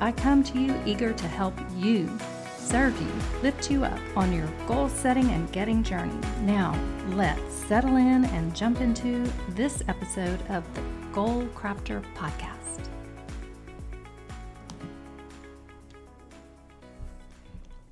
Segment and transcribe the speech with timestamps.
[0.00, 2.10] I come to you eager to help you,
[2.58, 6.18] serve you, lift you up on your goal setting and getting journey.
[6.40, 6.78] Now,
[7.10, 12.88] let's settle in and jump into this episode of the Goal Crafter Podcast.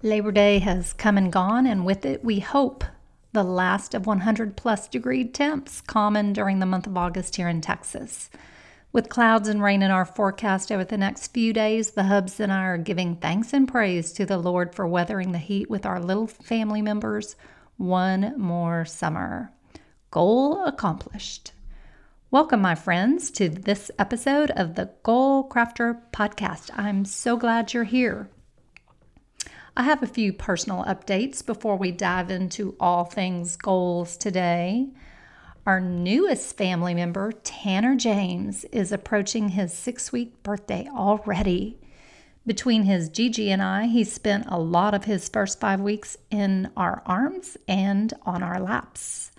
[0.02, 2.84] Labor Day has come and gone, and with it, we hope
[3.32, 7.60] the last of 100 plus degree temps common during the month of August here in
[7.60, 8.30] Texas.
[8.92, 12.52] With clouds and rain in our forecast over the next few days, the Hubs and
[12.52, 16.00] I are giving thanks and praise to the Lord for weathering the heat with our
[16.00, 17.36] little family members
[17.76, 19.52] one more summer.
[20.10, 21.52] Goal accomplished.
[22.32, 26.76] Welcome, my friends, to this episode of the Goal Crafter podcast.
[26.76, 28.28] I'm so glad you're here.
[29.76, 34.88] I have a few personal updates before we dive into all things goals today.
[35.66, 41.78] Our newest family member, Tanner James, is approaching his six week birthday already.
[42.46, 46.70] Between his Gigi and I, he spent a lot of his first five weeks in
[46.78, 49.32] our arms and on our laps.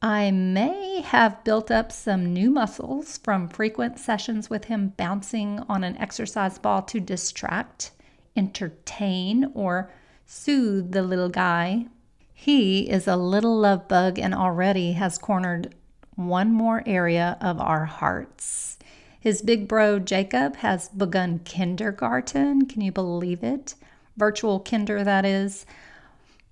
[0.00, 5.82] I may have built up some new muscles from frequent sessions with him bouncing on
[5.82, 7.90] an exercise ball to distract,
[8.36, 9.90] entertain, or
[10.24, 11.86] soothe the little guy
[12.34, 15.74] he is a little love bug and already has cornered
[16.16, 18.76] one more area of our hearts.
[19.18, 22.66] His big bro Jacob has begun kindergarten.
[22.66, 23.74] Can you believe it?
[24.16, 25.64] Virtual kinder, that is.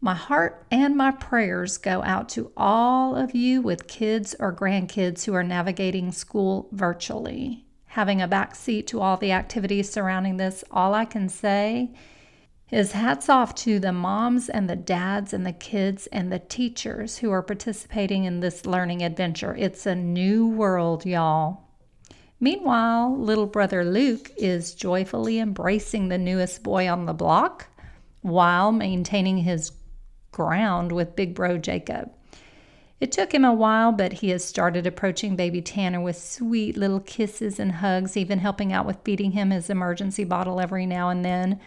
[0.01, 5.25] My heart and my prayers go out to all of you with kids or grandkids
[5.25, 7.67] who are navigating school virtually.
[7.89, 11.91] Having a backseat to all the activities surrounding this, all I can say
[12.73, 17.19] is hats off to the moms and the dads and the kids and the teachers
[17.19, 19.55] who are participating in this learning adventure.
[19.59, 21.69] It's a new world, y'all.
[22.41, 27.69] Meanwhile, little brother Luke is joyfully embracing the newest boy on the block
[28.23, 29.73] while maintaining his
[30.33, 32.11] ground with big bro Jacob.
[33.01, 37.01] It took him a while, but he has started approaching baby Tanner with sweet little
[37.01, 41.23] kisses and hugs, even helping out with feeding him his emergency bottle every now and
[41.23, 41.61] then.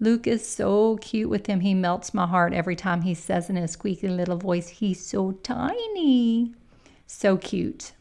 [0.00, 1.60] Luke is so cute with him.
[1.60, 5.32] He melts my heart every time he says in his squeaky little voice, He's so
[5.42, 6.54] tiny.
[7.06, 7.92] So cute.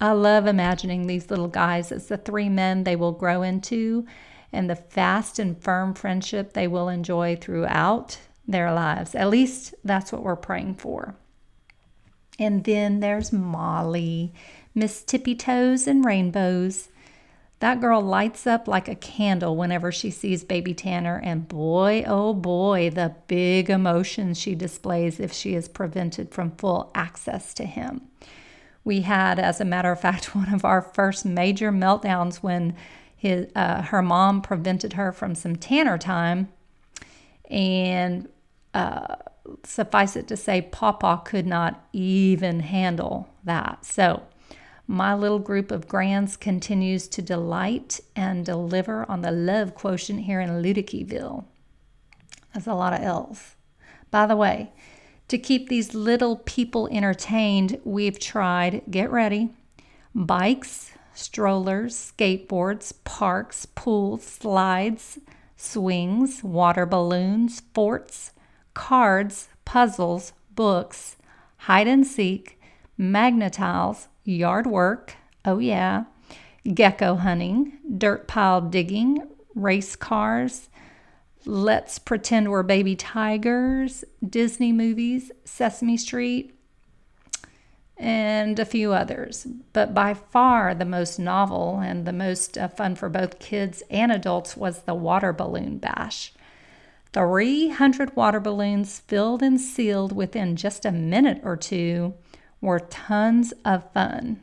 [0.00, 4.06] I love imagining these little guys as the three men they will grow into
[4.52, 9.14] and the fast and firm friendship they will enjoy throughout their lives.
[9.14, 11.14] At least that's what we're praying for.
[12.38, 14.32] And then there's Molly,
[14.74, 16.88] Miss Tippy Toes and Rainbows.
[17.60, 22.32] That girl lights up like a candle whenever she sees baby Tanner, and boy, oh
[22.32, 28.00] boy, the big emotions she displays if she is prevented from full access to him.
[28.82, 32.74] We had, as a matter of fact, one of our first major meltdowns when
[33.14, 36.48] his, uh, her mom prevented her from some Tanner time.
[37.50, 38.28] And
[38.72, 39.16] uh,
[39.64, 43.84] suffice it to say, Papa could not even handle that.
[43.84, 44.22] So,
[44.90, 50.40] my little group of grands continues to delight and deliver on the love quotient here
[50.40, 51.46] in Ludickyville.
[52.52, 53.54] That's a lot of L's.
[54.10, 54.72] By the way,
[55.28, 59.50] to keep these little people entertained, we've tried, get ready,
[60.12, 65.20] bikes, strollers, skateboards, parks, pools, slides,
[65.56, 68.32] swings, water balloons, forts,
[68.74, 71.16] cards, puzzles, books,
[71.58, 72.60] hide and seek,
[72.98, 76.04] Magna-Tiles, yard work, oh yeah,
[76.74, 80.68] gecko hunting, dirt pile digging, race cars,
[81.44, 86.54] let's pretend we're baby tigers, Disney movies, Sesame Street,
[87.96, 89.46] and a few others.
[89.72, 94.10] But by far the most novel and the most uh, fun for both kids and
[94.10, 96.32] adults was the water balloon bash.
[97.12, 102.14] 300 water balloons filled and sealed within just a minute or two
[102.60, 104.40] were tons of fun.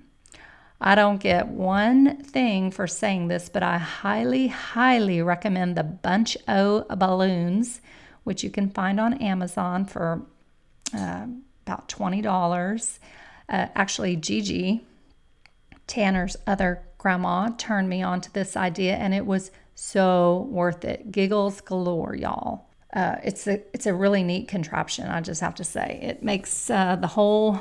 [0.79, 6.37] I don't get one thing for saying this, but I highly, highly recommend the Bunch
[6.47, 7.81] O balloons,
[8.23, 10.21] which you can find on Amazon for
[10.95, 11.25] uh,
[11.65, 12.99] about $20.
[13.49, 14.85] Uh, actually, Gigi,
[15.87, 21.11] Tanner's other grandma, turned me on to this idea, and it was So worth it.
[21.11, 22.65] Giggles galore, y'all.
[22.93, 25.07] Uh, it's a it's a really neat contraption.
[25.07, 27.59] I just have to say, it makes uh, the whole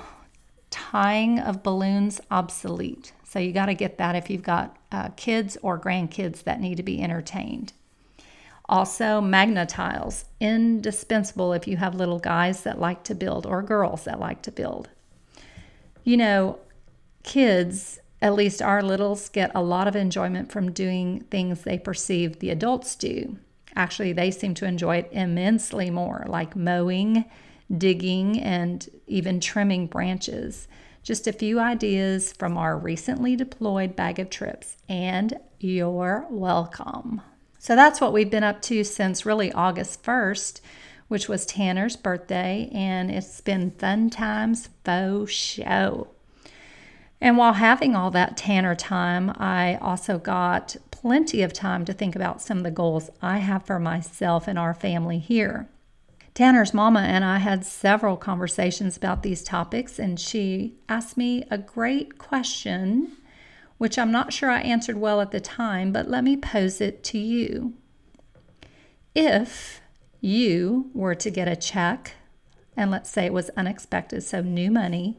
[0.71, 3.13] tying of balloons obsolete.
[3.25, 6.77] So you got to get that if you've got uh, kids or grandkids that need
[6.77, 7.73] to be entertained.
[8.69, 14.19] Also, Magna-Tiles, indispensable if you have little guys that like to build or girls that
[14.19, 14.89] like to build.
[16.03, 16.59] You know,
[17.23, 22.39] kids, at least our littles, get a lot of enjoyment from doing things they perceive
[22.39, 23.37] the adults do.
[23.77, 27.25] Actually, they seem to enjoy it immensely more, like mowing,
[27.75, 30.69] digging, and even trimming branches.
[31.03, 37.21] Just a few ideas from our recently deployed bag of trips, and you're welcome.
[37.59, 40.61] So that's what we've been up to since really August 1st,
[41.09, 46.09] which was Tanner's birthday, and it's been fun times faux show.
[47.21, 52.15] And while having all that Tanner time, I also got plenty of time to think
[52.15, 55.69] about some of the goals I have for myself and our family here.
[56.37, 61.57] Tanner's mama and I had several conversations about these topics, and she asked me a
[61.57, 63.17] great question
[63.79, 67.03] which I'm not sure I answered well at the time, but let me pose it
[67.05, 67.73] to you.
[69.15, 69.81] If
[70.21, 72.17] you were to get a check,
[72.77, 75.19] and let's say it was unexpected, so new money,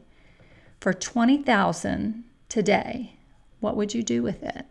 [0.80, 3.16] for 20,000 today,
[3.58, 4.66] what would you do with it?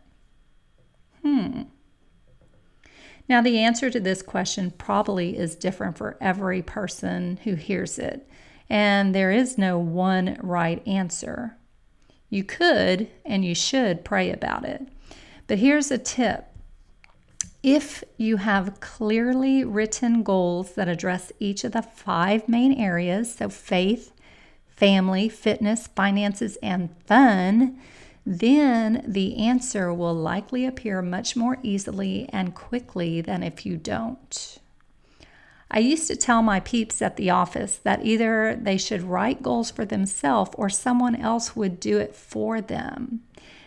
[3.29, 8.27] Now, the answer to this question probably is different for every person who hears it,
[8.69, 11.57] and there is no one right answer.
[12.29, 14.88] You could and you should pray about it.
[15.47, 16.45] But here's a tip
[17.63, 23.50] if you have clearly written goals that address each of the five main areas so
[23.50, 24.13] faith,
[24.68, 27.77] family, fitness, finances, and fun
[28.29, 34.57] then the answer will likely appear much more easily and quickly than if you don't.
[35.71, 39.71] I used to tell my peeps at the office that either they should write goals
[39.71, 43.21] for themselves or someone else would do it for them,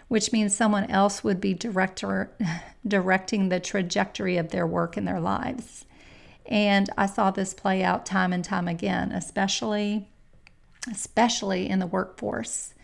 [0.09, 2.31] which means someone else would be director,
[2.87, 5.87] directing the trajectory of their work in their lives.
[6.45, 10.07] And I saw this play out time and time again, especially
[10.91, 12.75] especially in the workforce.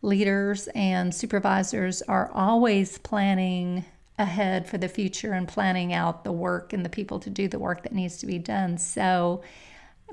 [0.00, 3.84] Leaders and supervisors are always planning
[4.18, 7.58] ahead for the future and planning out the work and the people to do the
[7.58, 8.78] work that needs to be done.
[8.78, 9.42] So,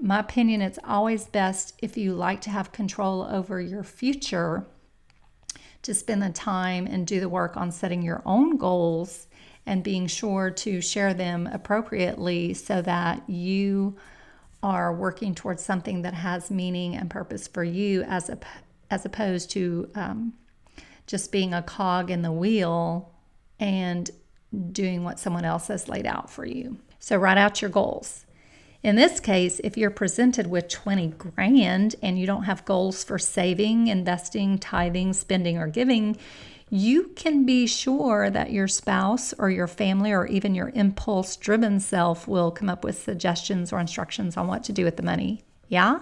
[0.01, 4.65] my opinion, it's always best if you like to have control over your future
[5.83, 9.27] to spend the time and do the work on setting your own goals
[9.65, 13.95] and being sure to share them appropriately so that you
[14.61, 18.37] are working towards something that has meaning and purpose for you as a,
[18.95, 20.33] as opposed to um,
[21.05, 23.11] just being a cog in the wheel
[23.59, 24.09] and
[24.71, 26.77] doing what someone else has laid out for you.
[26.99, 28.25] So write out your goals.
[28.83, 33.19] In this case, if you're presented with 20 grand and you don't have goals for
[33.19, 36.17] saving, investing, tithing, spending, or giving,
[36.69, 41.81] you can be sure that your spouse or your family or even your impulse driven
[41.81, 45.43] self will come up with suggestions or instructions on what to do with the money.
[45.67, 45.99] Yeah?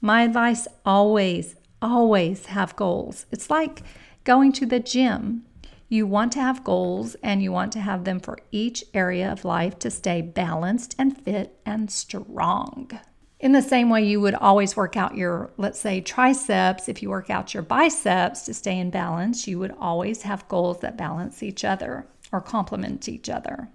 [0.00, 3.26] My advice always, always have goals.
[3.30, 3.82] It's like
[4.24, 5.44] going to the gym.
[5.88, 9.44] You want to have goals and you want to have them for each area of
[9.44, 12.98] life to stay balanced and fit and strong.
[13.38, 16.88] In the same way, you would always work out your, let's say, triceps.
[16.88, 20.80] If you work out your biceps to stay in balance, you would always have goals
[20.80, 23.68] that balance each other or complement each other.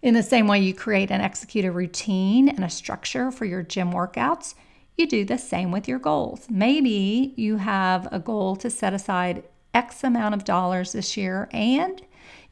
[0.00, 3.62] In the same way, you create and execute a routine and a structure for your
[3.62, 4.54] gym workouts.
[4.96, 6.46] You do the same with your goals.
[6.48, 12.00] Maybe you have a goal to set aside X amount of dollars this year and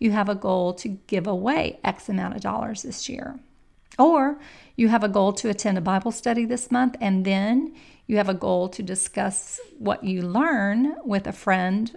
[0.01, 3.39] you have a goal to give away X amount of dollars this year.
[3.99, 4.41] Or
[4.75, 7.75] you have a goal to attend a Bible study this month and then
[8.07, 11.97] you have a goal to discuss what you learn with a friend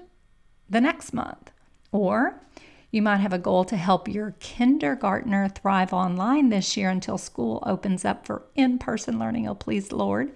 [0.70, 1.52] the next month.
[1.92, 2.42] Or
[2.96, 7.62] you might have a goal to help your kindergartner thrive online this year until school
[7.66, 9.48] opens up for in person learning.
[9.48, 10.34] Oh, please, Lord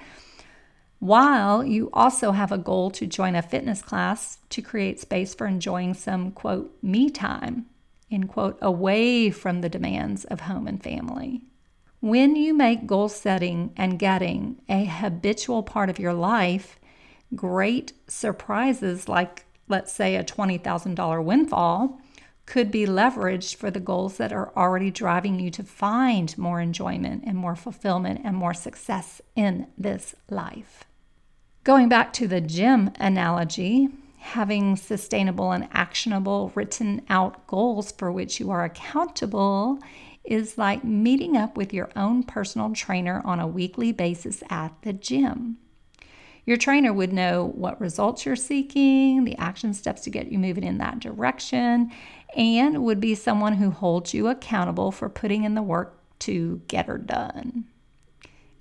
[1.00, 5.48] while you also have a goal to join a fitness class to create space for
[5.48, 7.66] enjoying some quote me time
[8.10, 11.42] in quote away from the demands of home and family.
[12.02, 16.80] When you make goal setting and getting a habitual part of your life,
[17.36, 22.02] great surprises like let's say a $20,000 windfall
[22.50, 27.24] could be leveraged for the goals that are already driving you to find more enjoyment
[27.26, 30.84] and more fulfillment and more success in this life.
[31.64, 38.40] Going back to the gym analogy, having sustainable and actionable written out goals for which
[38.40, 39.78] you are accountable
[40.24, 44.94] is like meeting up with your own personal trainer on a weekly basis at the
[44.94, 45.58] gym.
[46.46, 50.64] Your trainer would know what results you're seeking, the action steps to get you moving
[50.64, 51.92] in that direction,
[52.36, 56.88] and would be someone who holds you accountable for putting in the work to get
[56.88, 57.66] her done.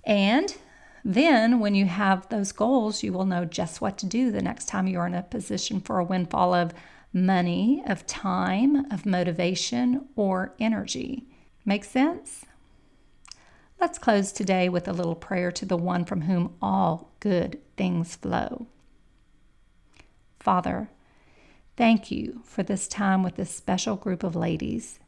[0.04, 0.56] And
[1.04, 4.66] then, when you have those goals, you will know just what to do the next
[4.66, 6.74] time you're in a position for a windfall of
[7.12, 11.24] money, of time, of motivation, or energy.
[11.64, 12.44] Make sense?
[13.80, 18.16] Let's close today with a little prayer to the one from whom all good things
[18.16, 18.66] flow.
[20.40, 20.90] Father,
[21.76, 24.98] thank you for this time with this special group of ladies.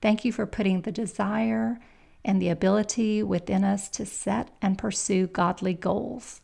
[0.00, 1.78] Thank you for putting the desire
[2.24, 6.40] and the ability within us to set and pursue godly goals.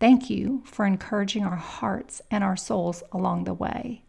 [0.00, 4.02] Thank you for encouraging our hearts and our souls along the way.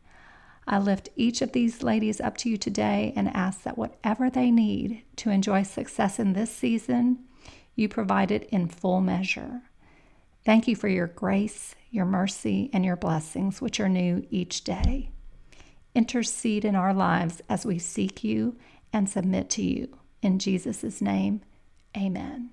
[0.65, 4.51] I lift each of these ladies up to you today and ask that whatever they
[4.51, 7.25] need to enjoy success in this season,
[7.75, 9.63] you provide it in full measure.
[10.45, 15.11] Thank you for your grace, your mercy, and your blessings, which are new each day.
[15.93, 18.55] Intercede in our lives as we seek you
[18.93, 19.97] and submit to you.
[20.21, 21.41] In Jesus' name,
[21.97, 22.51] amen.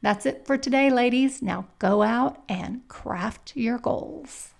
[0.00, 1.42] That's it for today, ladies.
[1.42, 4.50] Now go out and craft your goals.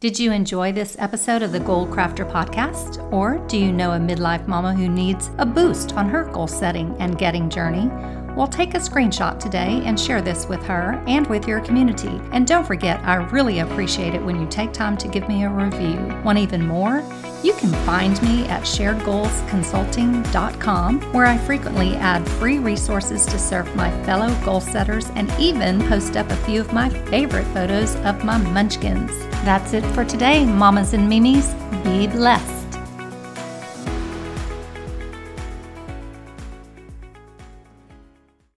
[0.00, 3.12] Did you enjoy this episode of the Goal Crafter podcast?
[3.12, 6.96] Or do you know a midlife mama who needs a boost on her goal setting
[6.98, 7.90] and getting journey?
[8.36, 12.20] Well, take a screenshot today and share this with her and with your community.
[12.32, 15.50] And don't forget, I really appreciate it when you take time to give me a
[15.50, 15.98] review.
[16.24, 17.02] Want even more?
[17.42, 23.90] You can find me at sharedgoalsconsulting.com, where I frequently add free resources to serve my
[24.04, 28.38] fellow goal setters and even post up a few of my favorite photos of my
[28.38, 29.10] munchkins.
[29.44, 31.52] That's it for today, mamas and mimis.
[31.82, 32.59] Be blessed.